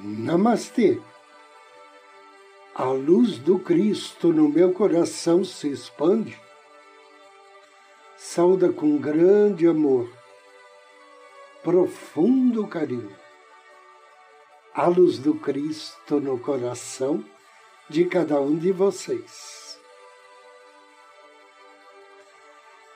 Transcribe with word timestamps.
Namastê. 0.00 1.00
A 2.72 2.84
luz 2.84 3.36
do 3.36 3.58
Cristo 3.58 4.32
no 4.32 4.48
meu 4.48 4.72
coração 4.72 5.44
se 5.44 5.68
expande. 5.68 6.40
Sauda 8.16 8.72
com 8.72 8.96
grande 8.96 9.66
amor, 9.66 10.08
profundo 11.64 12.64
carinho. 12.68 13.12
A 14.72 14.86
luz 14.86 15.18
do 15.18 15.34
Cristo 15.34 16.20
no 16.20 16.38
coração 16.38 17.24
de 17.90 18.04
cada 18.04 18.40
um 18.40 18.56
de 18.56 18.70
vocês. 18.70 19.80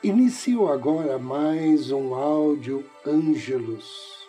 Inicio 0.04 0.68
agora 0.68 1.18
mais 1.18 1.90
um 1.90 2.14
áudio 2.14 2.88
Ângelos 3.04 4.21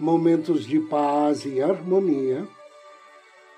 momentos 0.00 0.64
de 0.64 0.80
paz 0.80 1.44
e 1.44 1.60
harmonia 1.60 2.48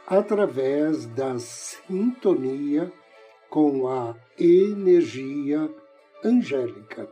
através 0.04 1.06
da 1.06 1.38
sintonia 1.38 2.92
com 3.48 3.86
a 3.86 4.16
energia 4.36 5.72
angélica. 6.24 7.08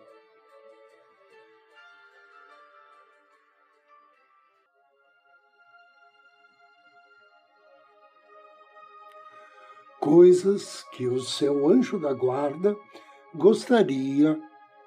Coisas 10.01 10.83
que 10.93 11.07
o 11.07 11.21
seu 11.21 11.69
anjo 11.69 12.01
da 12.01 12.13
guarda 12.13 12.75
gostaria 13.33 14.37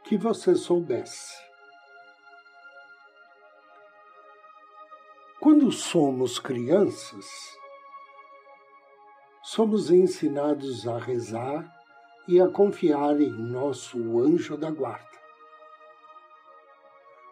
que 0.04 0.18
você 0.18 0.54
soubesse. 0.54 1.53
Quando 5.44 5.70
somos 5.74 6.40
crianças, 6.40 7.28
somos 9.44 9.92
ensinados 9.92 10.88
a 10.88 10.98
rezar 10.98 11.70
e 12.30 12.40
a 12.40 12.48
confiar 12.48 13.20
em 13.20 13.30
nosso 13.30 14.22
anjo 14.22 14.56
da 14.56 14.72
guarda. 14.72 15.20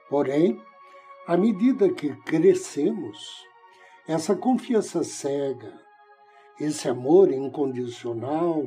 Porém, 0.09 0.61
à 1.25 1.37
medida 1.37 1.89
que 1.93 2.13
crescemos, 2.23 3.17
essa 4.05 4.35
confiança 4.35 5.05
cega, 5.05 5.73
esse 6.59 6.89
amor 6.89 7.31
incondicional 7.31 8.65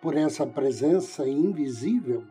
por 0.00 0.16
essa 0.16 0.46
presença 0.46 1.28
invisível, 1.28 2.26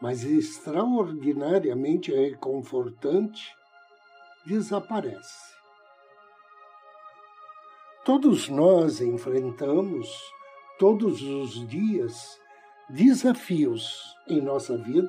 mas 0.00 0.22
extraordinariamente 0.22 2.12
reconfortante, 2.12 3.52
desaparece. 4.46 5.61
Todos 8.04 8.48
nós 8.48 9.00
enfrentamos, 9.00 10.08
todos 10.76 11.22
os 11.22 11.66
dias, 11.68 12.36
desafios 12.90 14.16
em 14.26 14.40
nossa 14.40 14.76
vida 14.76 15.08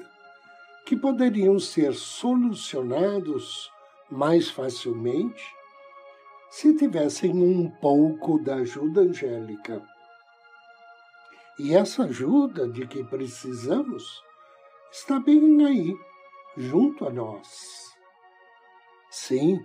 que 0.86 0.96
poderiam 0.96 1.58
ser 1.60 1.96
solucionados 1.96 3.72
mais 4.12 4.50
facilmente 4.50 5.44
se 6.52 6.76
tivessem 6.76 7.32
um 7.32 7.68
pouco 7.68 8.38
da 8.38 8.58
ajuda 8.58 9.02
angélica. 9.02 9.82
E 11.58 11.74
essa 11.76 12.04
ajuda 12.04 12.68
de 12.68 12.86
que 12.86 13.04
precisamos 13.04 14.22
está 14.92 15.20
bem 15.20 15.66
aí, 15.66 15.96
junto 16.56 17.08
a 17.08 17.10
nós. 17.10 17.48
Sim, 19.10 19.60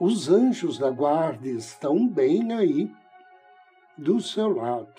os 0.00 0.28
anjos 0.28 0.76
da 0.76 0.90
guarda 0.90 1.48
estão 1.48 2.08
bem 2.08 2.52
aí, 2.52 2.92
do 3.96 4.20
seu 4.20 4.48
lado. 4.48 4.92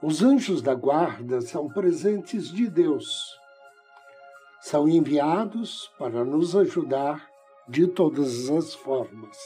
Os 0.00 0.22
anjos 0.22 0.62
da 0.62 0.74
guarda 0.74 1.40
são 1.40 1.68
presentes 1.68 2.52
de 2.52 2.68
Deus. 2.70 3.36
São 4.60 4.88
enviados 4.88 5.88
para 5.98 6.24
nos 6.24 6.54
ajudar 6.54 7.28
de 7.68 7.88
todas 7.88 8.48
as 8.48 8.74
formas. 8.74 9.36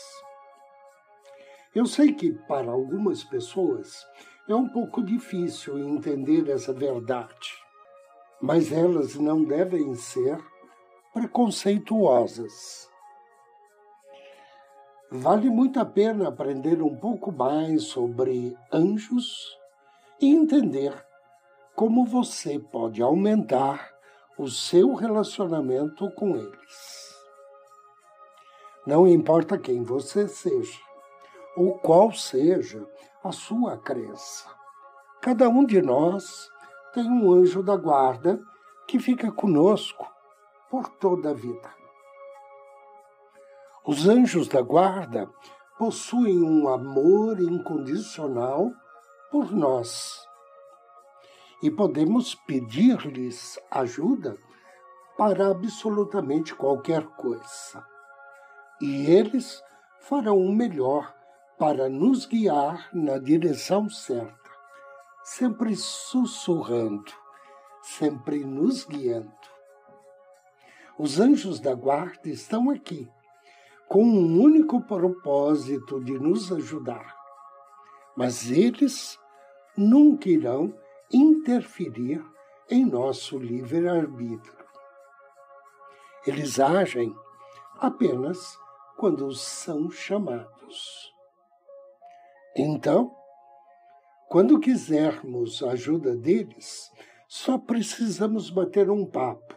Eu 1.74 1.86
sei 1.86 2.12
que 2.12 2.32
para 2.46 2.70
algumas 2.70 3.24
pessoas 3.24 4.06
é 4.46 4.54
um 4.54 4.68
pouco 4.68 5.02
difícil 5.02 5.78
entender 5.78 6.50
essa 6.50 6.72
verdade, 6.72 7.50
mas 8.42 8.70
elas 8.72 9.14
não 9.14 9.42
devem 9.42 9.94
ser 9.94 10.38
preconceituosas. 11.14 12.94
Vale 15.10 15.48
muito 15.48 15.78
a 15.78 15.84
pena 15.84 16.28
aprender 16.28 16.82
um 16.82 16.96
pouco 16.96 17.30
mais 17.30 17.84
sobre 17.84 18.56
anjos 18.72 19.56
e 20.20 20.34
entender 20.34 20.92
como 21.76 22.04
você 22.04 22.58
pode 22.58 23.00
aumentar 23.00 23.88
o 24.36 24.48
seu 24.48 24.94
relacionamento 24.94 26.10
com 26.10 26.36
eles. 26.36 27.14
Não 28.84 29.06
importa 29.06 29.56
quem 29.56 29.84
você 29.84 30.26
seja 30.26 30.80
ou 31.56 31.78
qual 31.78 32.10
seja 32.12 32.84
a 33.22 33.30
sua 33.30 33.78
crença, 33.78 34.48
cada 35.22 35.48
um 35.48 35.64
de 35.64 35.80
nós 35.80 36.50
tem 36.92 37.08
um 37.08 37.32
anjo 37.32 37.62
da 37.62 37.76
guarda 37.76 38.40
que 38.88 38.98
fica 38.98 39.30
conosco 39.30 40.10
por 40.68 40.88
toda 40.88 41.30
a 41.30 41.34
vida. 41.34 41.85
Os 43.88 44.08
anjos 44.08 44.48
da 44.48 44.60
guarda 44.60 45.30
possuem 45.78 46.42
um 46.42 46.66
amor 46.66 47.38
incondicional 47.38 48.72
por 49.30 49.52
nós 49.52 50.26
e 51.62 51.70
podemos 51.70 52.34
pedir-lhes 52.34 53.56
ajuda 53.70 54.36
para 55.16 55.52
absolutamente 55.52 56.52
qualquer 56.52 57.06
coisa. 57.10 57.86
E 58.80 59.06
eles 59.06 59.62
farão 60.00 60.36
o 60.36 60.52
melhor 60.52 61.14
para 61.56 61.88
nos 61.88 62.26
guiar 62.26 62.90
na 62.92 63.18
direção 63.18 63.88
certa, 63.88 64.50
sempre 65.22 65.76
sussurrando, 65.76 67.12
sempre 67.82 68.44
nos 68.44 68.84
guiando. 68.84 69.30
Os 70.98 71.20
anjos 71.20 71.60
da 71.60 71.72
guarda 71.72 72.28
estão 72.28 72.68
aqui 72.68 73.08
com 73.88 74.02
um 74.02 74.40
único 74.40 74.80
propósito 74.82 76.02
de 76.02 76.18
nos 76.18 76.52
ajudar. 76.52 77.14
Mas 78.16 78.50
eles 78.50 79.18
nunca 79.76 80.28
irão 80.28 80.74
interferir 81.12 82.24
em 82.68 82.84
nosso 82.84 83.38
livre-arbítrio. 83.38 84.66
Eles 86.26 86.58
agem 86.58 87.14
apenas 87.78 88.58
quando 88.96 89.32
são 89.32 89.90
chamados. 89.90 91.12
Então, 92.56 93.14
quando 94.28 94.58
quisermos 94.58 95.62
a 95.62 95.72
ajuda 95.72 96.16
deles, 96.16 96.90
só 97.28 97.58
precisamos 97.58 98.50
bater 98.50 98.90
um 98.90 99.06
papo. 99.06 99.56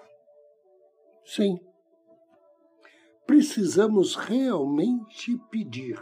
Sim, 1.26 1.60
precisamos 3.30 4.16
realmente 4.16 5.38
pedir. 5.52 6.00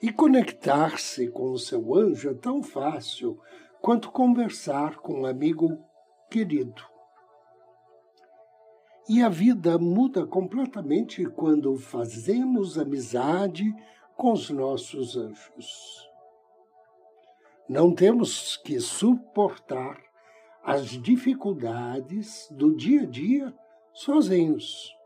E 0.00 0.12
conectar-se 0.12 1.26
com 1.26 1.50
o 1.50 1.58
seu 1.58 1.92
anjo 1.92 2.30
é 2.30 2.34
tão 2.34 2.62
fácil 2.62 3.36
quanto 3.82 4.12
conversar 4.12 4.98
com 4.98 5.22
um 5.22 5.26
amigo 5.26 5.84
querido. 6.30 6.84
E 9.08 9.24
a 9.24 9.28
vida 9.28 9.76
muda 9.76 10.24
completamente 10.24 11.24
quando 11.24 11.76
fazemos 11.76 12.78
amizade 12.78 13.64
com 14.16 14.34
os 14.34 14.50
nossos 14.50 15.16
anjos. 15.16 16.08
Não 17.68 17.92
temos 17.92 18.56
que 18.58 18.78
suportar 18.78 20.00
as 20.62 20.90
dificuldades 20.90 22.46
do 22.52 22.76
dia 22.76 23.02
a 23.02 23.06
dia 23.06 23.52
sozinhos. 23.98 24.96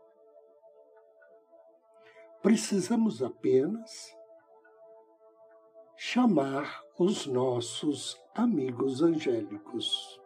Precisamos 2.43 3.23
apenas 3.23 4.15
chamar 5.97 6.83
os 6.99 7.25
nossos 7.25 8.21
amigos 8.35 9.01
angélicos. 9.01 10.21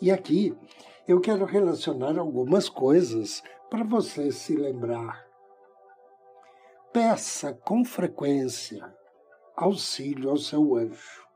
E 0.00 0.12
aqui 0.12 0.56
eu 1.08 1.20
quero 1.20 1.44
relacionar 1.44 2.16
algumas 2.16 2.68
coisas 2.68 3.42
para 3.68 3.82
você 3.82 4.30
se 4.30 4.54
lembrar. 4.54 5.26
Peça 6.92 7.52
com 7.54 7.84
frequência 7.84 8.94
auxílio 9.56 10.30
ao 10.30 10.36
seu 10.36 10.76
anjo. 10.76 11.26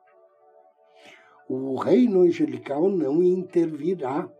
O 1.49 1.75
reino 1.75 2.21
angelical 2.21 2.89
não 2.89 3.21
intervirá 3.21 4.31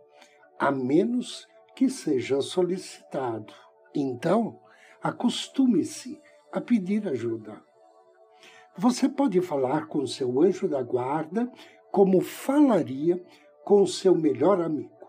a 0.61 0.69
menos 0.69 1.47
que 1.75 1.89
seja 1.89 2.39
solicitado. 2.39 3.51
Então, 3.95 4.59
acostume-se 5.01 6.21
a 6.53 6.61
pedir 6.61 7.07
ajuda. 7.07 7.59
Você 8.77 9.09
pode 9.09 9.41
falar 9.41 9.87
com 9.87 10.05
seu 10.05 10.39
anjo 10.39 10.67
da 10.67 10.83
guarda 10.83 11.51
como 11.91 12.21
falaria 12.21 13.19
com 13.65 13.87
seu 13.87 14.13
melhor 14.13 14.61
amigo, 14.61 15.07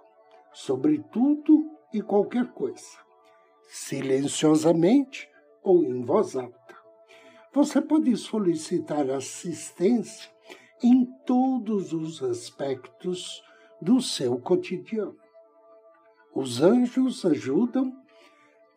sobre 0.54 0.98
tudo 1.12 1.70
e 1.92 2.00
qualquer 2.00 2.46
coisa, 2.52 2.98
silenciosamente 3.68 5.30
ou 5.62 5.84
em 5.84 6.02
voz 6.02 6.34
alta. 6.34 6.76
Você 7.52 7.82
pode 7.82 8.16
solicitar 8.16 9.10
assistência 9.10 10.32
em 10.82 11.04
todos 11.26 11.92
os 11.92 12.22
aspectos 12.22 13.42
do 13.82 14.00
seu 14.00 14.40
cotidiano. 14.40 15.21
Os 16.34 16.62
anjos 16.62 17.24
ajudam 17.24 17.92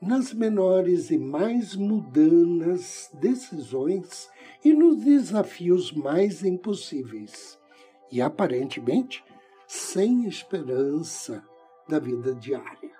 nas 0.01 0.33
menores 0.33 1.09
e 1.09 1.17
mais 1.17 1.75
mudanas 1.75 3.09
decisões 3.13 4.29
e 4.63 4.73
nos 4.73 4.97
desafios 4.97 5.91
mais 5.91 6.43
impossíveis, 6.43 7.57
e 8.11 8.21
aparentemente 8.21 9.23
sem 9.67 10.25
esperança 10.25 11.43
da 11.87 11.97
vida 11.97 12.35
diária. 12.35 12.93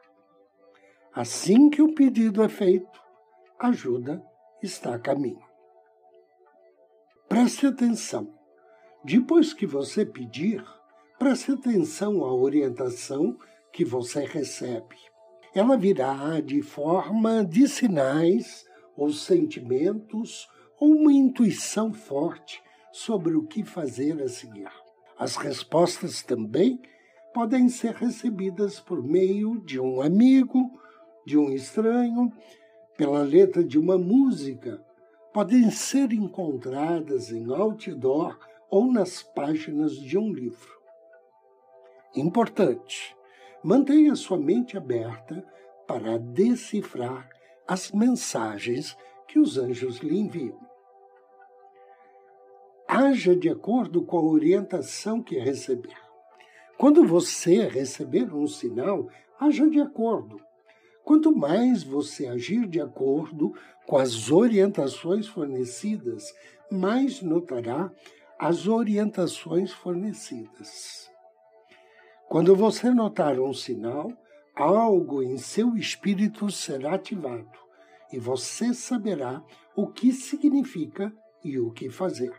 Assim 1.14 1.70
que 1.70 1.82
o 1.82 1.94
pedido 1.94 2.42
é 2.42 2.50
feito, 2.50 3.02
a 3.60 3.68
ajuda 3.68 4.24
está 4.62 4.96
a 4.96 5.00
caminho. 5.00 5.44
Preste 7.28 7.68
atenção. 7.68 8.34
Depois 9.04 9.54
que 9.54 9.66
você 9.66 10.06
pedir, 10.06 10.64
preste 11.20 11.52
atenção 11.52 12.24
à 12.24 12.34
orientação 12.34 13.38
que 13.76 13.84
você 13.84 14.24
recebe. 14.24 14.96
Ela 15.54 15.76
virá 15.76 16.40
de 16.40 16.62
forma 16.62 17.44
de 17.44 17.68
sinais 17.68 18.66
ou 18.96 19.12
sentimentos 19.12 20.48
ou 20.80 20.92
uma 20.92 21.12
intuição 21.12 21.94
forte 21.94 22.64
sobre 22.94 23.36
o 23.36 23.46
que 23.46 23.66
fazer 23.66 24.22
a 24.22 24.30
seguir. 24.30 24.72
As 25.20 25.36
respostas 25.36 26.24
também 26.24 26.82
podem 27.34 27.68
ser 27.68 27.96
recebidas 27.96 28.80
por 28.80 29.04
meio 29.04 29.60
de 29.60 29.78
um 29.78 30.02
amigo, 30.02 30.72
de 31.26 31.38
um 31.38 31.52
estranho, 31.52 32.32
pela 32.98 33.24
letra 33.24 33.62
de 33.62 33.78
uma 33.78 33.98
música, 33.98 34.82
podem 35.34 35.70
ser 35.70 36.14
encontradas 36.14 37.30
em 37.30 37.54
outdoor 37.54 38.40
ou 38.70 38.90
nas 38.90 39.22
páginas 39.22 39.98
de 39.98 40.18
um 40.18 40.32
livro. 40.32 40.74
Importante: 42.16 43.15
mantenha 43.66 44.16
sua 44.16 44.38
mente 44.38 44.78
aberta 44.78 45.44
para 45.88 46.20
decifrar 46.20 47.28
as 47.68 47.92
mensagens 47.92 48.96
que 49.28 49.40
os 49.40 49.58
anjos 49.58 49.98
lhe 49.98 50.20
enviam. 50.20 50.60
Haja 52.88 53.36
de 53.36 53.50
acordo 53.50 54.04
com 54.06 54.20
a 54.20 54.24
orientação 54.24 55.20
que 55.20 55.40
receber. 55.40 55.98
Quando 56.78 57.08
você 57.08 57.68
receber 57.68 58.32
um 58.32 58.46
sinal, 58.46 59.10
haja 59.40 59.68
de 59.68 59.82
acordo. 59.82 60.40
Quanto 61.04 61.36
mais 61.36 61.82
você 61.82 62.28
agir 62.28 62.68
de 62.68 62.80
acordo 62.80 63.52
com 63.88 63.98
as 63.98 64.30
orientações 64.30 65.26
fornecidas, 65.26 66.32
mais 66.72 67.20
notará 67.20 67.92
as 68.38 68.68
orientações 68.68 69.72
fornecidas. 69.72 71.15
Quando 72.36 72.54
você 72.54 72.94
notar 72.94 73.40
um 73.40 73.54
sinal, 73.54 74.12
algo 74.54 75.24
em 75.24 75.38
seu 75.38 75.78
espírito 75.78 76.52
será 76.52 76.96
ativado 76.96 77.58
e 78.12 78.20
você 78.20 78.74
saberá 78.74 79.42
o 79.74 79.88
que 79.88 80.12
significa 80.12 81.14
e 81.42 81.58
o 81.58 81.72
que 81.72 81.90
fazer. 81.90 82.34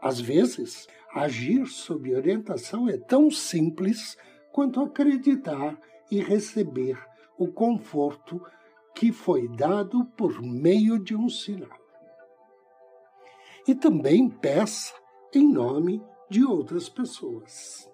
Às 0.00 0.20
vezes, 0.20 0.86
agir 1.12 1.66
sob 1.66 2.14
orientação 2.14 2.88
é 2.88 2.96
tão 2.96 3.28
simples 3.28 4.16
quanto 4.52 4.80
acreditar 4.80 5.76
e 6.08 6.20
receber 6.20 6.96
o 7.36 7.48
conforto 7.48 8.40
que 8.94 9.10
foi 9.10 9.48
dado 9.48 10.04
por 10.16 10.40
meio 10.40 10.96
de 10.96 11.16
um 11.16 11.28
sinal 11.28 11.76
e 13.66 13.74
também 13.74 14.30
peça 14.30 14.94
em 15.34 15.52
nome 15.52 16.00
de 16.30 16.44
outras 16.44 16.88
pessoas. 16.88 17.89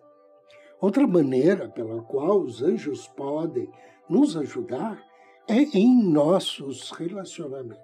Outra 0.80 1.06
maneira 1.06 1.68
pela 1.68 2.02
qual 2.02 2.40
os 2.40 2.62
anjos 2.62 3.06
podem 3.08 3.68
nos 4.08 4.36
ajudar 4.36 5.02
é 5.48 5.62
em 5.76 6.04
nossos 6.04 6.90
relacionamentos. 6.90 7.80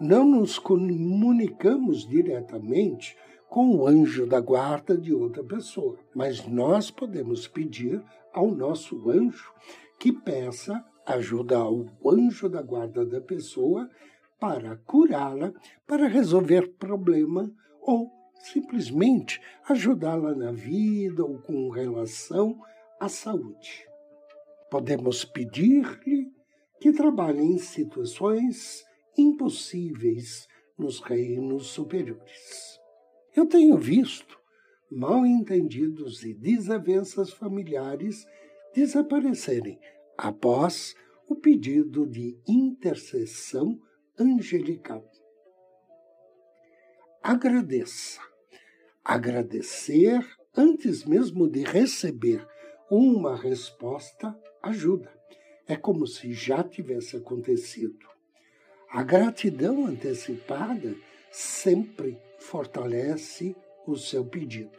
Não 0.00 0.24
nos 0.24 0.58
comunicamos 0.58 2.06
diretamente 2.08 3.16
com 3.48 3.76
o 3.76 3.86
anjo 3.86 4.26
da 4.26 4.40
guarda 4.40 4.96
de 4.96 5.12
outra 5.12 5.44
pessoa, 5.44 5.98
mas 6.14 6.46
nós 6.46 6.90
podemos 6.90 7.46
pedir 7.46 8.02
ao 8.32 8.50
nosso 8.50 9.10
anjo 9.10 9.52
que 10.00 10.10
peça 10.10 10.82
ajuda 11.04 11.58
ao 11.58 11.86
anjo 12.06 12.48
da 12.48 12.62
guarda 12.62 13.04
da 13.04 13.20
pessoa 13.20 13.90
para 14.40 14.76
curá-la, 14.76 15.52
para 15.86 16.08
resolver 16.08 16.72
problema 16.78 17.52
ou 17.80 18.10
simplesmente 18.42 19.40
ajudá-la 19.68 20.34
na 20.34 20.52
vida 20.52 21.24
ou 21.24 21.38
com 21.38 21.70
relação 21.70 22.60
à 23.00 23.08
saúde. 23.08 23.86
Podemos 24.70 25.24
pedir-lhe 25.24 26.32
que 26.80 26.92
trabalhe 26.92 27.40
em 27.40 27.58
situações 27.58 28.84
impossíveis 29.16 30.48
nos 30.76 31.00
reinos 31.00 31.68
superiores. 31.68 32.80
Eu 33.36 33.46
tenho 33.46 33.76
visto 33.78 34.40
mal 34.90 35.24
entendidos 35.24 36.22
e 36.24 36.34
desavenças 36.34 37.32
familiares 37.32 38.26
desaparecerem 38.74 39.78
após 40.18 40.94
o 41.28 41.36
pedido 41.36 42.06
de 42.06 42.38
intercessão 42.46 43.80
angelical. 44.18 45.08
Agradeça. 47.22 48.31
Agradecer 49.04 50.24
antes 50.56 51.04
mesmo 51.04 51.48
de 51.48 51.64
receber 51.64 52.46
uma 52.90 53.36
resposta 53.36 54.36
ajuda. 54.62 55.10
É 55.66 55.74
como 55.76 56.06
se 56.06 56.32
já 56.32 56.62
tivesse 56.62 57.16
acontecido. 57.16 58.06
A 58.90 59.02
gratidão 59.02 59.86
antecipada 59.86 60.94
sempre 61.30 62.16
fortalece 62.38 63.56
o 63.86 63.96
seu 63.96 64.24
pedido. 64.24 64.78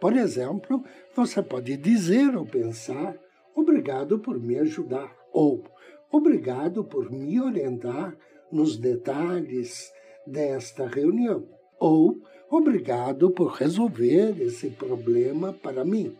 Por 0.00 0.14
exemplo, 0.14 0.84
você 1.14 1.42
pode 1.42 1.76
dizer 1.76 2.36
ou 2.36 2.44
pensar: 2.44 3.18
obrigado 3.54 4.18
por 4.18 4.38
me 4.38 4.58
ajudar, 4.58 5.16
ou 5.32 5.64
obrigado 6.12 6.84
por 6.84 7.10
me 7.10 7.40
orientar 7.40 8.16
nos 8.52 8.76
detalhes 8.76 9.92
desta 10.26 10.86
reunião, 10.86 11.48
ou 11.80 12.20
obrigado 12.56 13.30
por 13.30 13.52
resolver 13.52 14.40
esse 14.40 14.70
problema 14.70 15.52
para 15.52 15.84
mim. 15.84 16.16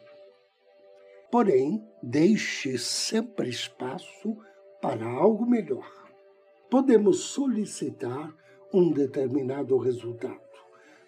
Porém, 1.31 1.83
deixe 2.03 2.79
sempre 2.79 3.49
espaço 3.49 4.37
para 4.81 5.07
algo 5.07 5.47
melhor. 5.47 5.91
Podemos 6.71 7.21
solicitar 7.21 8.35
um 8.73 8.91
determinado 8.91 9.77
resultado, 9.79 10.41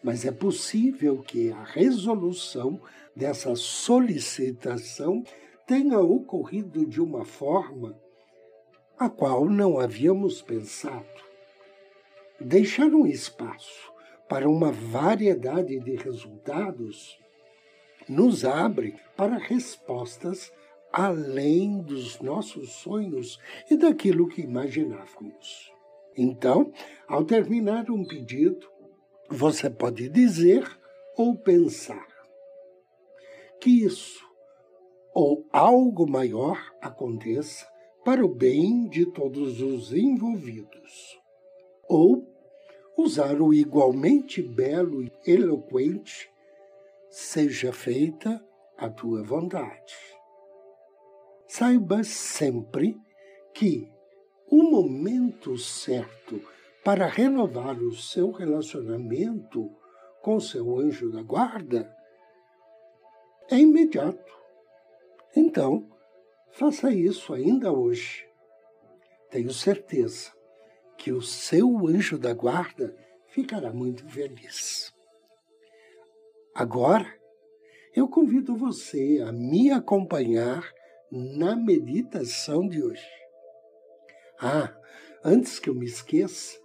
mas 0.03 0.25
é 0.25 0.33
possível 0.33 1.23
que 1.23 1.51
a 1.51 1.63
resolução 1.63 2.81
dessa 3.15 3.55
solicitação 3.57 5.25
tenha 5.67 5.99
ocorrido 6.01 6.87
de 6.87 7.01
uma 7.01 7.25
forma 7.25 7.99
a 8.99 9.09
qual 9.11 9.47
não 9.47 9.79
havíamos 9.79 10.41
pensado. 10.41 11.05
Deixar 12.41 12.87
um 12.87 13.07
espaço 13.07 13.96
para 14.29 14.49
uma 14.49 14.73
variedade 14.73 15.79
de 15.81 15.97
resultados 15.97 17.19
nos 18.09 18.45
abre 18.45 18.97
para 19.17 19.37
respostas 19.37 20.53
além 20.93 21.83
dos 21.83 22.21
nossos 22.21 22.73
sonhos 22.73 23.39
e 23.71 23.77
daquilo 23.77 24.29
que 24.29 24.41
imaginávamos. 24.41 25.73
Então, 26.17 26.73
ao 27.07 27.25
terminar 27.25 27.91
um 27.91 28.05
pedido, 28.05 28.67
você 29.29 29.69
pode 29.69 30.09
dizer 30.09 30.65
ou 31.17 31.37
pensar 31.37 32.07
que 33.61 33.85
isso 33.85 34.25
ou 35.15 35.47
algo 35.51 36.09
maior 36.09 36.59
aconteça 36.81 37.67
para 38.05 38.25
o 38.25 38.29
bem 38.29 38.89
de 38.89 39.07
todos 39.13 39.61
os 39.61 39.93
envolvidos. 39.93 41.19
Ou 41.89 42.36
usar 42.97 43.41
o 43.43 43.53
igualmente 43.53 44.43
belo 44.43 45.03
e 45.03 45.13
eloquente, 45.27 46.31
seja 47.11 47.73
feita 47.73 48.43
a 48.77 48.89
tua 48.89 49.23
vontade. 49.23 49.95
Saiba 51.47 52.03
sempre 52.03 52.97
que 53.55 53.91
o 54.51 54.63
momento 54.63 55.57
certo 55.59 56.41
para 56.85 57.07
renovar 57.07 57.79
o 57.79 57.93
seu 57.93 58.31
relacionamento 58.31 59.71
com 60.23 60.41
seu 60.41 60.79
anjo 60.79 61.11
da 61.11 61.23
guarda 61.23 61.95
é 63.51 63.59
imediato. 63.59 64.35
Então, 65.35 65.89
faça 66.53 66.91
isso 66.91 67.33
ainda 67.33 67.73
hoje. 67.73 68.27
Tenho 69.31 69.53
certeza 69.53 70.36
que 70.97 71.13
o 71.13 71.23
seu 71.23 71.87
anjo 71.87 72.19
da 72.19 72.33
guarda 72.33 72.97
ficará 73.29 73.73
muito 73.73 74.05
feliz. 74.09 74.93
Agora, 76.55 77.07
eu 77.95 78.09
convido 78.09 78.57
você 78.57 79.23
a 79.27 79.33
me 79.33 79.71
acompanhar 79.71 80.71
na 81.11 81.55
meditação 81.55 82.69
de 82.69 82.83
hoje. 82.83 83.09
Ah, 84.41 84.75
antes 85.25 85.59
que 85.59 85.71
eu 85.71 85.75
me 85.75 85.87
esqueça, 85.87 86.59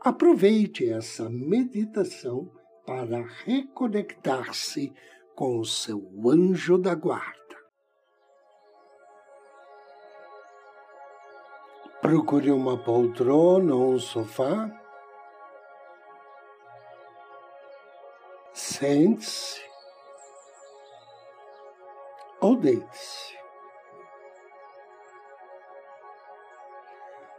aproveite 0.00 0.88
essa 0.88 1.28
meditação 1.28 2.50
para 2.84 3.24
reconectar-se 3.44 4.92
com 5.34 5.58
o 5.58 5.64
seu 5.64 6.00
anjo 6.26 6.78
da 6.78 6.94
guarda. 6.94 7.41
Procure 12.02 12.50
uma 12.50 12.76
poltrona 12.76 13.74
ou 13.74 13.94
um 13.94 13.98
sofá 13.98 14.68
Sente-se 18.52 19.62
ou 22.40 22.56
deite-se. 22.56 23.38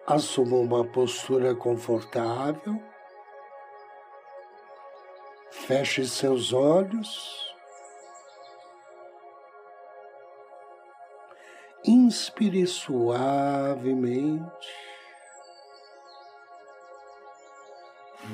Assuma 0.08 0.56
uma 0.56 0.86
postura 0.86 1.54
confortável. 1.54 2.82
Feche 5.52 6.06
seus 6.06 6.54
olhos. 6.54 7.53
Inspire 11.86 12.66
suavemente, 12.66 14.48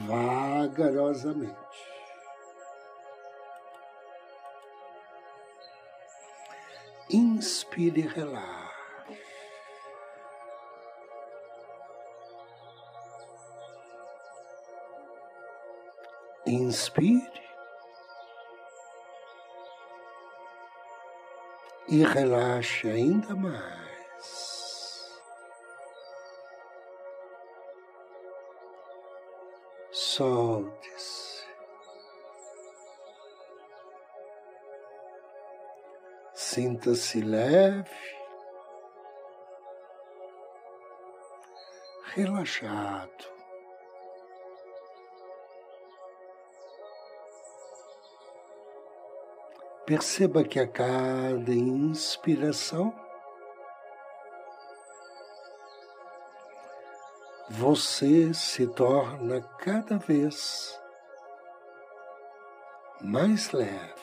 vagarosamente. 0.06 1.58
Inspire 7.10 8.02
e 8.02 8.08
relaxe. 8.08 8.70
Inspire 16.46 17.49
e 21.90 22.04
relaxe 22.04 22.88
ainda 22.88 23.36
mais. 23.36 23.80
Solte-se. 29.92 31.44
Sinta-se 36.34 37.22
leve, 37.22 37.90
relaxado. 42.14 43.39
Perceba 49.90 50.44
que 50.44 50.60
a 50.60 50.68
cada 50.68 51.52
inspiração 51.52 52.94
você 57.50 58.32
se 58.32 58.68
torna 58.68 59.42
cada 59.58 59.98
vez 59.98 60.80
mais 63.02 63.52
leve. 63.52 63.96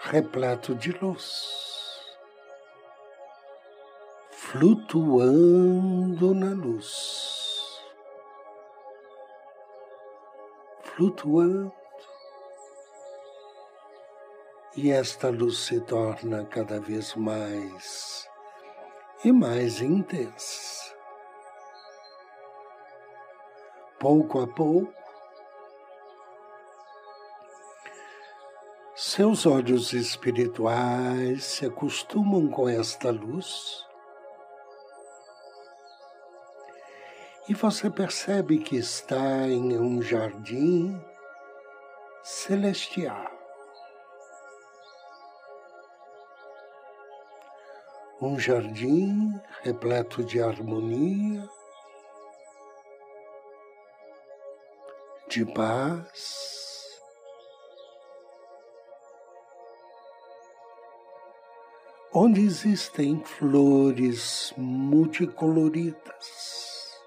Repleto 0.00 0.74
de 0.74 0.92
luz, 0.92 2.16
flutuando 4.30 6.34
na 6.34 6.54
luz, 6.54 7.84
flutuando, 10.84 11.83
e 14.76 14.90
esta 14.90 15.28
luz 15.28 15.58
se 15.58 15.80
torna 15.80 16.44
cada 16.44 16.80
vez 16.80 17.14
mais 17.14 18.28
e 19.24 19.32
mais 19.32 19.80
intensa. 19.80 20.94
Pouco 23.98 24.40
a 24.40 24.46
pouco, 24.46 25.04
Seus 28.96 29.44
olhos 29.44 29.92
espirituais 29.92 31.42
se 31.42 31.66
acostumam 31.66 32.48
com 32.48 32.68
esta 32.68 33.10
luz 33.10 33.84
e 37.48 37.54
você 37.54 37.90
percebe 37.90 38.58
que 38.58 38.76
está 38.76 39.48
em 39.48 39.76
um 39.76 40.00
jardim 40.00 41.04
celestial. 42.22 43.33
Um 48.26 48.40
jardim 48.40 49.38
repleto 49.62 50.24
de 50.24 50.40
harmonia, 50.40 51.46
de 55.28 55.44
paz. 55.44 57.02
Onde 62.14 62.40
existem 62.40 63.22
flores 63.22 64.54
multicoloridas, 64.56 66.98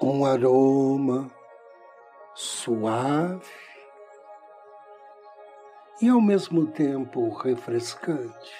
um 0.00 0.24
aroma 0.24 1.30
suave 2.34 3.65
e 6.00 6.08
ao 6.08 6.20
mesmo 6.20 6.66
tempo 6.66 7.28
refrescante. 7.30 8.52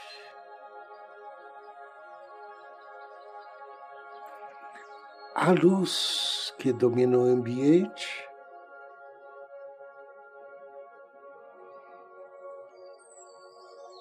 A 5.34 5.50
luz 5.52 6.54
que 6.58 6.72
domina 6.72 7.18
o 7.18 7.22
ambiente 7.22 8.26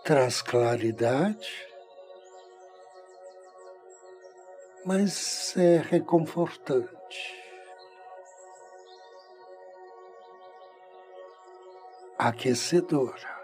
traz 0.06 0.42
claridade, 0.42 1.68
mas 4.86 5.58
é 5.58 5.78
reconfortante. 5.78 7.45
Aquecedora. 12.28 13.40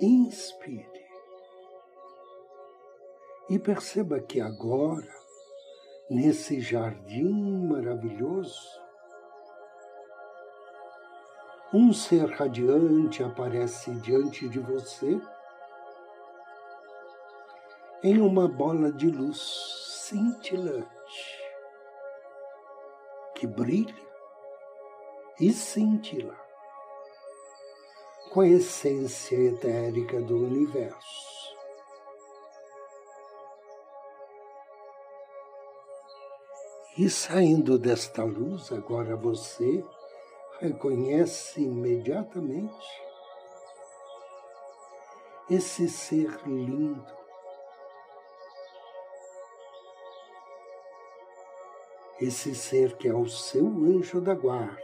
Inspire 0.00 0.88
e 3.48 3.58
perceba 3.58 4.20
que 4.20 4.40
agora, 4.40 5.12
nesse 6.08 6.60
jardim 6.60 7.66
maravilhoso, 7.66 8.80
um 11.74 11.92
ser 11.92 12.30
radiante 12.30 13.24
aparece 13.24 13.90
diante 13.96 14.48
de 14.48 14.60
você 14.60 15.20
em 18.04 18.20
uma 18.20 18.46
bola 18.46 18.92
de 18.92 19.10
luz 19.10 19.40
cintilante 20.06 20.99
que 23.40 23.46
brilha 23.46 23.96
e 25.40 25.50
cintila 25.50 26.38
com 28.30 28.42
a 28.42 28.46
essência 28.46 29.34
etérica 29.34 30.20
do 30.20 30.36
universo. 30.36 31.56
E 36.98 37.08
saindo 37.08 37.78
desta 37.78 38.22
luz, 38.22 38.70
agora 38.70 39.16
você 39.16 39.82
reconhece 40.60 41.62
imediatamente 41.62 42.86
esse 45.48 45.88
ser 45.88 46.46
lindo. 46.46 47.19
Esse 52.20 52.54
ser 52.54 52.98
que 52.98 53.08
é 53.08 53.14
o 53.14 53.26
seu 53.26 53.66
anjo 53.66 54.20
da 54.20 54.34
guarda, 54.34 54.78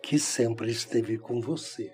que 0.00 0.20
sempre 0.20 0.70
esteve 0.70 1.18
com 1.18 1.40
você 1.40 1.92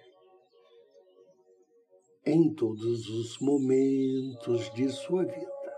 em 2.26 2.54
todos 2.54 3.08
os 3.08 3.38
momentos 3.38 4.70
de 4.74 4.90
sua 4.90 5.24
vida. 5.24 5.76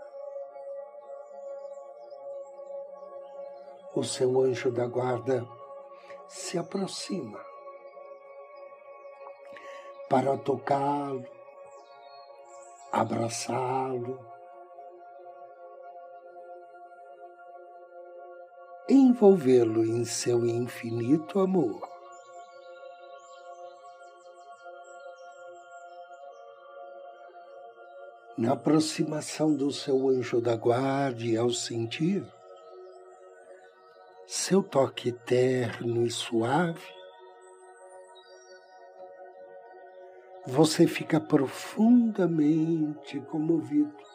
O 3.95 4.03
seu 4.03 4.41
anjo 4.41 4.69
da 4.69 4.85
guarda 4.85 5.47
se 6.27 6.57
aproxima 6.57 7.41
para 10.09 10.37
tocá-lo, 10.37 11.25
abraçá-lo, 12.91 14.30
envolvê-lo 19.11 19.85
em 19.85 20.05
seu 20.05 20.45
infinito 20.45 21.39
amor. 21.39 21.81
Na 28.37 28.53
aproximação 28.53 29.53
do 29.53 29.69
seu 29.69 30.07
anjo 30.07 30.39
da 30.39 30.55
guarda 30.55 31.23
e 31.23 31.35
ao 31.35 31.49
sentir 31.49 32.25
seu 34.25 34.63
toque 34.63 35.11
terno 35.11 36.05
e 36.05 36.09
suave, 36.09 36.87
você 40.47 40.87
fica 40.87 41.19
profundamente 41.19 43.19
comovido. 43.19 44.10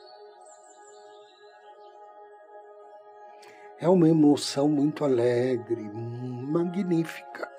É 3.78 3.88
uma 3.88 4.09
emoção 4.09 4.68
muito 4.68 5.04
alegre, 5.04 5.83
magnífica. 5.92 7.50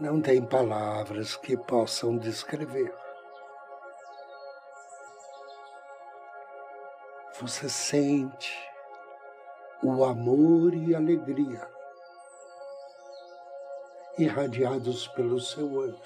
Não 0.00 0.20
tem 0.20 0.44
palavras 0.44 1.36
que 1.36 1.56
possam 1.56 2.18
descrever. 2.18 2.92
Você 7.40 7.68
sente 7.68 8.52
o 9.82 10.04
amor 10.04 10.74
e 10.74 10.94
alegria 10.94 11.68
irradiados 14.18 15.06
pelo 15.08 15.40
seu 15.40 15.80
anjo. 15.80 16.00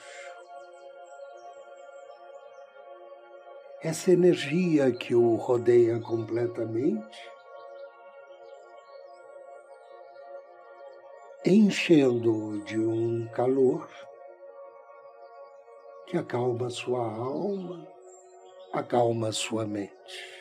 Essa 3.80 4.10
energia 4.10 4.90
que 4.90 5.14
o 5.14 5.36
rodeia 5.36 6.00
completamente, 6.00 7.30
enchendo-o 11.44 12.64
de 12.64 12.78
um 12.78 13.28
calor 13.28 13.88
que 16.06 16.16
acalma 16.16 16.68
sua 16.70 17.04
alma, 17.04 17.86
acalma 18.72 19.30
sua 19.30 19.64
mente. 19.64 20.38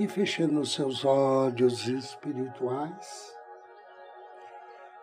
e 0.00 0.08
fechando 0.08 0.64
seus 0.64 1.04
olhos 1.04 1.86
espirituais, 1.86 3.36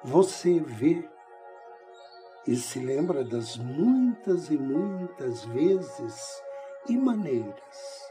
você 0.03 0.59
vê 0.59 1.07
e 2.47 2.55
se 2.55 2.79
lembra 2.79 3.23
das 3.23 3.57
muitas 3.57 4.49
e 4.49 4.57
muitas 4.57 5.43
vezes 5.45 6.43
e 6.87 6.97
maneiras 6.97 8.07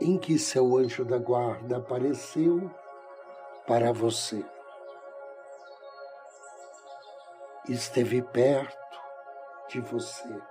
em 0.00 0.18
que 0.18 0.38
seu 0.38 0.76
anjo 0.76 1.04
da 1.04 1.18
guarda 1.18 1.78
apareceu 1.78 2.70
para 3.66 3.92
você. 3.92 4.44
Esteve 7.68 8.20
perto 8.20 9.00
de 9.70 9.80
você. 9.80 10.42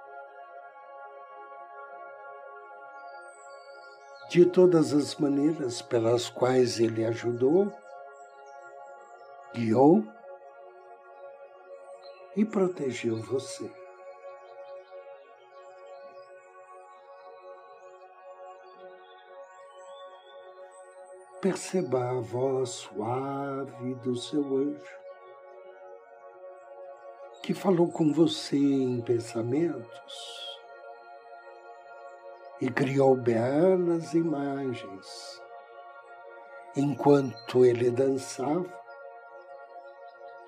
de 4.33 4.47
todas 4.47 4.93
as 4.93 5.13
maneiras 5.17 5.79
pelas 5.79 6.27
quais 6.27 6.79
ele 6.79 7.05
ajudou, 7.05 7.71
guiou 9.53 10.03
e 12.35 12.43
protegeu 12.43 13.17
você. 13.17 13.69
Perceba 21.41 22.09
a 22.09 22.13
voz 22.21 22.69
suave 22.69 23.95
do 23.95 24.15
seu 24.15 24.41
anjo, 24.55 24.99
que 27.41 27.53
falou 27.53 27.91
com 27.91 28.13
você 28.13 28.55
em 28.55 29.01
pensamentos 29.01 30.43
e 32.61 32.69
criou 32.69 33.13
belas 33.17 34.13
imagens. 34.13 35.41
Enquanto 36.77 37.65
ele 37.65 37.91
dançava, 37.91 38.82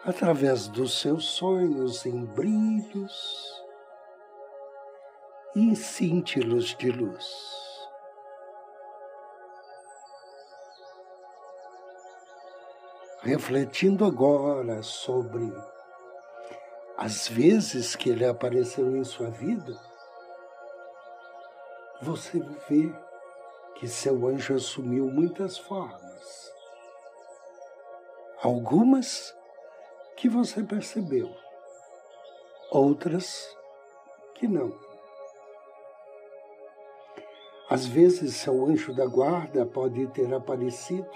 através 0.05 0.67
dos 0.67 0.99
seus 0.99 1.25
sonhos 1.25 2.05
em 2.05 2.23
brilhos 2.23 3.65
e 5.55 5.61
em 5.61 5.73
cintilos 5.73 6.75
de 6.75 6.91
luz. 6.91 7.55
Refletindo 13.21 14.05
agora 14.05 14.83
sobre 14.83 15.51
as 16.95 17.27
vezes 17.27 17.95
que 17.95 18.11
ele 18.11 18.25
apareceu 18.25 18.95
em 18.95 19.03
sua 19.03 19.31
vida, 19.31 19.75
você 21.99 22.39
vê 22.69 22.93
que 23.73 23.87
seu 23.87 24.27
anjo 24.27 24.53
assumiu 24.53 25.07
muitas 25.07 25.57
formas. 25.57 26.53
Algumas 28.43 29.35
que 30.15 30.29
você 30.29 30.63
percebeu, 30.63 31.29
outras 32.71 33.55
que 34.35 34.47
não. 34.47 34.73
Às 37.69 37.85
vezes, 37.85 38.35
seu 38.35 38.65
anjo 38.65 38.93
da 38.95 39.05
guarda 39.05 39.65
pode 39.65 40.07
ter 40.07 40.33
aparecido 40.33 41.09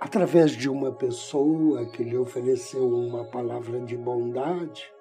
através 0.00 0.52
de 0.52 0.68
uma 0.68 0.92
pessoa 0.92 1.84
que 1.86 2.02
lhe 2.02 2.16
ofereceu 2.16 2.88
uma 2.88 3.24
palavra 3.24 3.80
de 3.80 3.96
bondade 3.96 4.92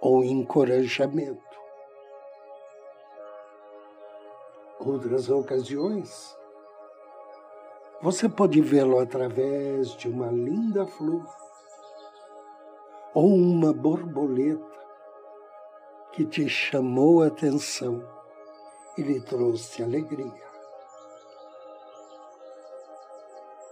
ou 0.00 0.24
encorajamento. 0.24 1.52
outras 4.88 5.28
ocasiões, 5.30 6.36
você 8.02 8.28
pode 8.28 8.60
vê-lo 8.60 8.98
através 8.98 9.96
de 9.96 10.08
uma 10.08 10.26
linda 10.26 10.84
flor 10.84 11.24
ou 13.14 13.32
uma 13.32 13.72
borboleta 13.72 14.72
que 16.12 16.26
te 16.26 16.48
chamou 16.48 17.22
a 17.22 17.28
atenção 17.28 18.02
e 18.98 19.02
lhe 19.02 19.20
trouxe 19.20 19.84
alegria. 19.84 20.50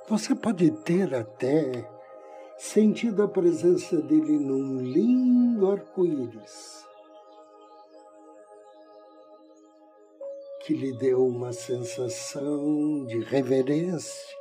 Você 0.09 0.35
pode 0.37 0.71
ter 0.83 1.13
até 1.13 1.91
sentido 2.57 3.25
a 3.25 3.29
presença 3.29 4.01
dele 4.01 4.39
num 4.39 4.81
lindo 4.81 5.69
arco-íris 5.69 6.89
que 10.61 10.75
lhe 10.75 10.93
deu 10.93 11.27
uma 11.27 11.53
sensação 11.53 13.05
de 13.07 13.19
reverência, 13.21 14.37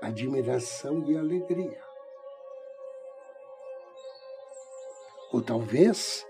admiração 0.00 1.04
e 1.10 1.16
alegria. 1.16 1.82
Ou 5.32 5.42
talvez 5.42 6.26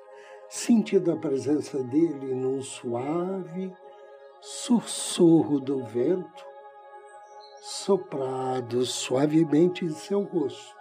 sentindo 0.49 1.13
a 1.13 1.17
presença 1.17 1.83
dele 1.85 2.35
num 2.35 2.63
suave 2.63 3.73
sussurro 4.41 5.61
do 5.61 5.85
vento 5.85 6.47
soprado 7.61 8.85
suavemente 8.87 9.85
em 9.85 9.91
seu 9.91 10.23
rosto. 10.23 10.79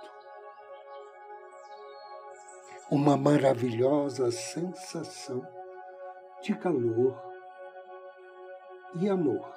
uma 2.90 3.18
maravilhosa 3.18 4.32
sensação 4.32 5.46
de 6.42 6.56
calor 6.56 7.27
e 8.96 9.10
amor. 9.10 9.48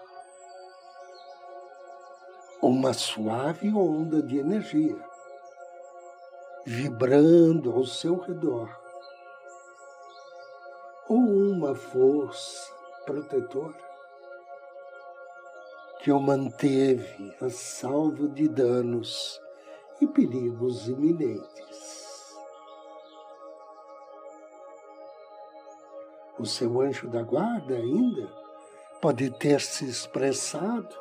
Uma 2.62 2.92
suave 2.92 3.72
onda 3.72 4.22
de 4.22 4.38
energia 4.38 5.10
vibrando 6.66 7.72
ao 7.72 7.86
seu 7.86 8.18
redor, 8.18 8.68
ou 11.08 11.18
uma 11.18 11.74
força 11.74 12.72
protetora 13.06 13.90
que 16.00 16.12
o 16.12 16.20
manteve 16.20 17.34
a 17.40 17.50
salvo 17.50 18.28
de 18.28 18.48
danos 18.48 19.40
e 20.00 20.06
perigos 20.06 20.88
iminentes. 20.88 22.34
O 26.38 26.46
seu 26.46 26.80
anjo 26.80 27.08
da 27.08 27.22
guarda 27.22 27.74
ainda 27.74 28.30
pode 29.00 29.30
ter 29.30 29.60
se 29.60 29.88
expressado 29.88 30.94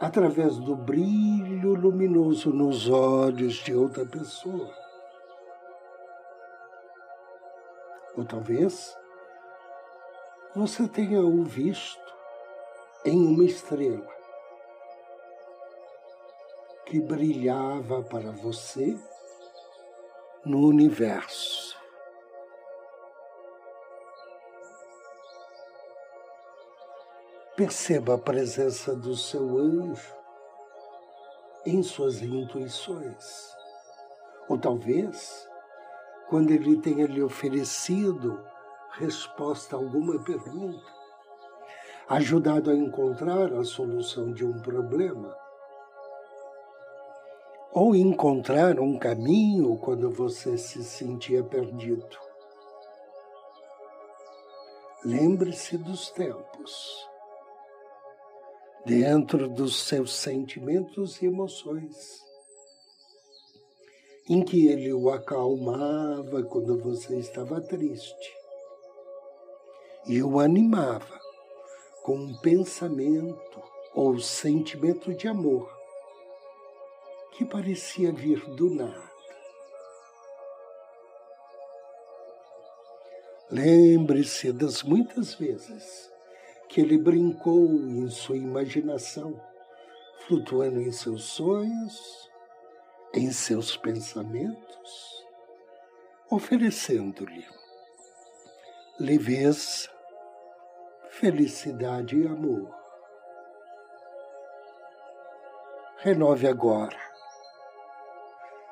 através 0.00 0.56
do 0.56 0.74
brilho 0.74 1.74
luminoso 1.74 2.50
nos 2.50 2.88
olhos 2.88 3.54
de 3.56 3.74
outra 3.74 4.04
pessoa. 4.04 4.74
Ou 8.16 8.24
talvez 8.24 8.96
você 10.54 10.88
tenha 10.88 11.20
o 11.20 11.44
visto 11.44 12.00
em 13.04 13.26
uma 13.26 13.44
estrela 13.44 14.12
que 16.86 17.00
brilhava 17.00 18.02
para 18.02 18.30
você 18.30 18.98
no 20.44 20.66
universo. 20.66 21.61
Perceba 27.54 28.14
a 28.14 28.18
presença 28.18 28.96
do 28.96 29.14
seu 29.14 29.58
anjo 29.58 30.14
em 31.66 31.82
suas 31.82 32.22
intuições. 32.22 33.54
Ou 34.48 34.56
talvez, 34.56 35.46
quando 36.30 36.50
ele 36.50 36.78
tenha 36.78 37.06
lhe 37.06 37.22
oferecido 37.22 38.42
resposta 38.92 39.76
a 39.76 39.78
alguma 39.78 40.18
pergunta, 40.24 40.90
ajudado 42.08 42.70
a 42.70 42.74
encontrar 42.74 43.52
a 43.52 43.64
solução 43.64 44.32
de 44.32 44.46
um 44.46 44.58
problema, 44.58 45.36
ou 47.70 47.94
encontrar 47.94 48.80
um 48.80 48.98
caminho 48.98 49.76
quando 49.76 50.10
você 50.10 50.56
se 50.56 50.82
sentia 50.82 51.44
perdido. 51.44 52.18
Lembre-se 55.04 55.76
dos 55.76 56.10
tempos, 56.10 57.11
dentro 58.84 59.48
dos 59.48 59.84
seus 59.84 60.12
sentimentos 60.12 61.22
e 61.22 61.26
emoções, 61.26 62.20
em 64.28 64.44
que 64.44 64.66
ele 64.66 64.92
o 64.92 65.10
acalmava 65.10 66.42
quando 66.42 66.78
você 66.78 67.18
estava 67.18 67.60
triste 67.60 68.42
e 70.06 70.22
o 70.22 70.40
animava 70.40 71.20
com 72.02 72.16
um 72.16 72.36
pensamento 72.38 73.62
ou 73.94 74.18
sentimento 74.18 75.14
de 75.14 75.28
amor 75.28 75.70
que 77.32 77.44
parecia 77.44 78.12
vir 78.12 78.44
do 78.54 78.68
nada. 78.70 79.12
Lembre-se 83.50 84.52
das 84.52 84.82
muitas 84.82 85.34
vezes 85.34 86.11
que 86.72 86.80
ele 86.80 86.96
brincou 86.96 87.66
em 87.66 88.08
sua 88.08 88.34
imaginação, 88.34 89.38
flutuando 90.26 90.80
em 90.80 90.90
seus 90.90 91.24
sonhos, 91.24 92.30
em 93.12 93.30
seus 93.30 93.76
pensamentos, 93.76 95.22
oferecendo-lhe 96.30 97.46
leveza, 98.98 99.90
felicidade 101.10 102.18
e 102.18 102.26
amor. 102.26 102.74
Renove 105.98 106.48
agora 106.48 106.98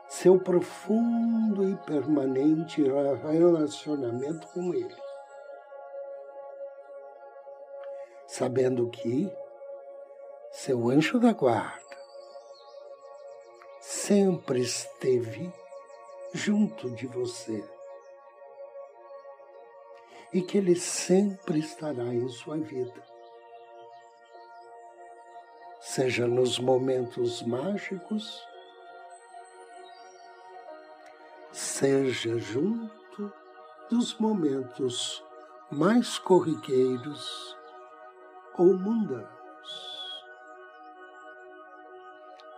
seu 0.08 0.40
profundo 0.40 1.68
e 1.68 1.76
permanente 1.76 2.82
relacionamento 2.82 4.46
com 4.48 4.72
Ele, 4.72 4.96
sabendo 8.40 8.88
que 8.88 9.30
seu 10.50 10.88
anjo 10.88 11.20
da 11.20 11.30
guarda 11.30 11.98
sempre 13.82 14.62
esteve 14.62 15.52
junto 16.32 16.90
de 16.92 17.06
você 17.06 17.62
e 20.32 20.40
que 20.40 20.56
Ele 20.56 20.74
sempre 20.74 21.58
estará 21.58 22.04
em 22.04 22.26
sua 22.30 22.56
vida. 22.56 23.04
Seja 25.78 26.26
nos 26.26 26.58
momentos 26.58 27.42
mágicos, 27.42 28.42
seja 31.52 32.38
junto 32.38 33.30
dos 33.90 34.18
momentos 34.18 35.22
mais 35.70 36.18
corriqueiros 36.18 37.59
ou 38.60 38.74
mundanos. 38.74 39.26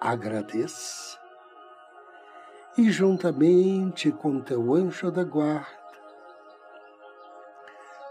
Agradeça 0.01 1.17
e, 2.77 2.91
juntamente 2.91 4.11
com 4.11 4.41
teu 4.41 4.75
anjo 4.75 5.13
da 5.13 5.23
guarda, 5.23 5.81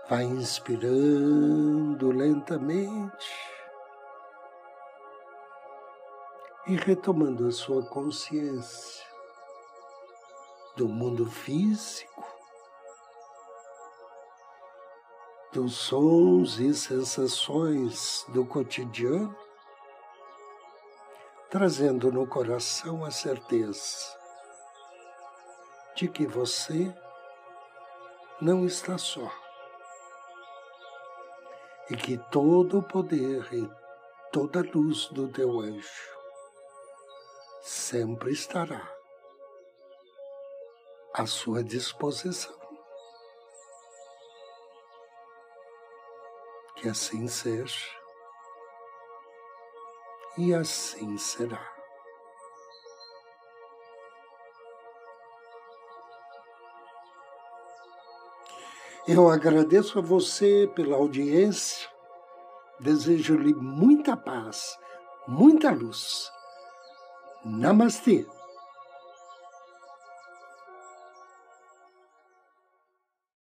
Vai 0.08 0.24
inspirando 0.26 2.12
lentamente 2.12 3.30
e 6.68 6.76
retomando 6.76 7.48
a 7.48 7.52
sua 7.52 7.82
consciência 7.86 9.06
do 10.76 10.90
mundo 10.90 11.26
físico, 11.26 12.31
dos 15.52 15.76
sons 15.76 16.60
e 16.60 16.74
sensações 16.74 18.26
do 18.30 18.46
cotidiano, 18.46 19.36
trazendo 21.50 22.10
no 22.10 22.26
coração 22.26 23.04
a 23.04 23.12
certeza 23.12 24.18
de 25.96 26.08
que 26.08 26.26
você 26.26 26.96
não 28.42 28.66
está 28.66 28.98
só 28.98 29.30
e 31.90 31.98
que 31.98 32.18
todo 32.32 32.80
o 32.80 32.84
poder 32.84 33.54
e 33.54 33.70
toda 34.32 34.62
a 34.62 34.64
luz 34.74 35.08
do 35.08 35.28
teu 35.28 35.60
anjo 35.60 36.12
sempre 37.62 38.32
estará 38.32 38.90
à 41.14 41.26
sua 41.26 41.62
disposição. 41.62 42.61
Que 46.82 46.90
assim 46.90 47.28
seja 47.28 47.86
e 50.36 50.52
assim 50.52 51.16
será. 51.16 51.64
Eu 59.08 59.30
agradeço 59.30 60.00
a 60.00 60.02
você 60.02 60.68
pela 60.76 60.96
audiência, 60.96 61.88
desejo-lhe 62.80 63.54
muita 63.54 64.18
paz, 64.18 64.76
muita 65.28 65.70
luz. 65.70 66.32
Namastê. 67.46 68.26